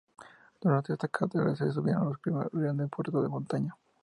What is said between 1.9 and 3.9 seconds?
los primeros grandes puertos de montaña.